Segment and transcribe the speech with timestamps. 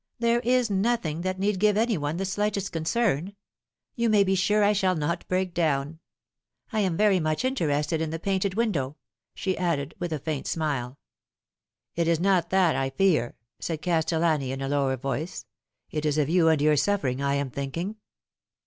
[0.17, 3.35] There is nothing that need give any one the slightest concern.
[3.93, 5.99] You may be sure I shall not break down.
[6.73, 8.97] I am very much interested in the painted window,"
[9.35, 10.97] she added, with a faint smile."
[11.95, 15.45] It is not that I fear," said Castellani, in a lower voice."
[15.91, 17.97] It is of you and your suffering I am thinking."